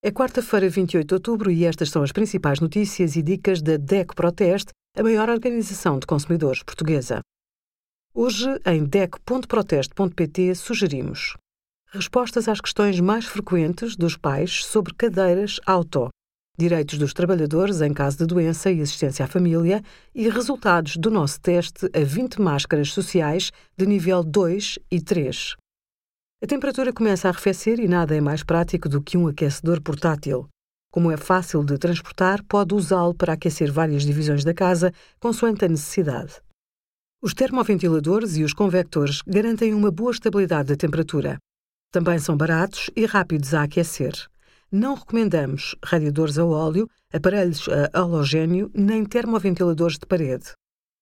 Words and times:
É 0.00 0.12
quarta-feira, 0.12 0.68
28 0.68 1.08
de 1.08 1.14
outubro, 1.14 1.50
e 1.50 1.64
estas 1.64 1.90
são 1.90 2.04
as 2.04 2.12
principais 2.12 2.60
notícias 2.60 3.16
e 3.16 3.22
dicas 3.22 3.60
da 3.60 3.76
DECO 3.76 4.14
Proteste, 4.14 4.70
a 4.96 5.02
maior 5.02 5.28
organização 5.28 5.98
de 5.98 6.06
consumidores 6.06 6.62
portuguesa. 6.62 7.20
Hoje, 8.14 8.46
em 8.64 8.84
DECO.proteste.pt, 8.84 10.54
sugerimos 10.54 11.36
respostas 11.90 12.46
às 12.48 12.60
questões 12.60 13.00
mais 13.00 13.24
frequentes 13.24 13.96
dos 13.96 14.16
pais 14.16 14.64
sobre 14.64 14.94
cadeiras 14.94 15.58
auto, 15.66 16.10
direitos 16.56 16.96
dos 16.96 17.12
trabalhadores 17.12 17.80
em 17.80 17.92
caso 17.92 18.18
de 18.18 18.26
doença 18.26 18.70
e 18.70 18.80
assistência 18.80 19.24
à 19.24 19.28
família 19.28 19.82
e 20.14 20.28
resultados 20.28 20.96
do 20.96 21.10
nosso 21.10 21.40
teste 21.40 21.86
a 21.92 22.04
20 22.04 22.40
máscaras 22.40 22.92
sociais 22.92 23.50
de 23.76 23.84
nível 23.84 24.22
2 24.22 24.78
e 24.92 25.00
3. 25.00 25.56
A 26.40 26.46
temperatura 26.46 26.92
começa 26.92 27.26
a 27.26 27.32
arrefecer 27.32 27.80
e 27.80 27.88
nada 27.88 28.14
é 28.14 28.20
mais 28.20 28.44
prático 28.44 28.88
do 28.88 29.02
que 29.02 29.18
um 29.18 29.26
aquecedor 29.26 29.82
portátil. 29.82 30.48
Como 30.88 31.10
é 31.10 31.16
fácil 31.16 31.64
de 31.64 31.76
transportar, 31.76 32.44
pode 32.44 32.76
usá-lo 32.76 33.12
para 33.12 33.32
aquecer 33.32 33.72
várias 33.72 34.04
divisões 34.04 34.44
da 34.44 34.54
casa, 34.54 34.92
consoante 35.18 35.64
a 35.64 35.68
necessidade. 35.68 36.40
Os 37.20 37.34
termoventiladores 37.34 38.36
e 38.36 38.44
os 38.44 38.52
convectores 38.52 39.20
garantem 39.26 39.74
uma 39.74 39.90
boa 39.90 40.12
estabilidade 40.12 40.68
da 40.68 40.76
temperatura. 40.76 41.38
Também 41.90 42.20
são 42.20 42.36
baratos 42.36 42.88
e 42.94 43.04
rápidos 43.04 43.52
a 43.52 43.64
aquecer. 43.64 44.14
Não 44.70 44.94
recomendamos 44.94 45.74
radiadores 45.84 46.38
a 46.38 46.44
óleo, 46.44 46.88
aparelhos 47.12 47.68
a 47.68 47.98
halogênio 47.98 48.70
nem 48.72 49.04
termoventiladores 49.04 49.98
de 49.98 50.06
parede. 50.06 50.52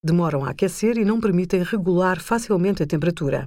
Demoram 0.00 0.44
a 0.44 0.50
aquecer 0.50 0.96
e 0.96 1.04
não 1.04 1.20
permitem 1.20 1.64
regular 1.64 2.20
facilmente 2.20 2.84
a 2.84 2.86
temperatura. 2.86 3.46